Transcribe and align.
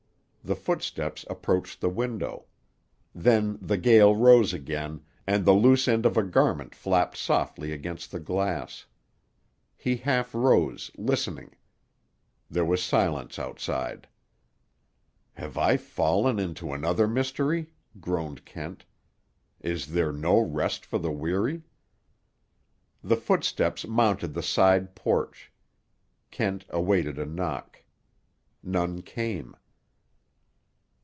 The 0.43 0.55
footsteps 0.55 1.23
approached 1.29 1.79
the 1.79 1.89
window. 1.89 2.45
Then 3.13 3.59
the 3.61 3.77
gale 3.77 4.15
rose 4.15 4.53
again, 4.53 5.01
and 5.27 5.45
the 5.45 5.53
loose 5.53 5.87
end 5.87 6.03
of 6.03 6.17
a 6.17 6.23
garment 6.23 6.73
flapped 6.73 7.15
softly 7.15 7.71
against 7.71 8.11
the 8.11 8.19
glass. 8.19 8.87
He 9.77 9.97
half 9.97 10.33
rose, 10.33 10.89
listening. 10.97 11.53
There 12.49 12.65
was 12.65 12.81
silence 12.83 13.37
outside. 13.37 14.07
"Have 15.33 15.59
I 15.59 15.77
fallen 15.77 16.39
into 16.39 16.73
another 16.73 17.07
mystery?" 17.07 17.75
groaned 17.99 18.43
Kent. 18.43 18.83
"Is 19.59 19.91
there 19.93 20.11
no 20.11 20.39
rest 20.39 20.87
for 20.87 20.97
the 20.97 21.11
weary?" 21.11 21.61
The 23.03 23.15
footsteps 23.15 23.85
mounted 23.87 24.33
the 24.33 24.43
side 24.43 24.95
porch. 24.95 25.51
Kent 26.31 26.65
awaited 26.71 27.19
a 27.19 27.27
knock. 27.27 27.83
None 28.63 29.03
came. 29.03 29.55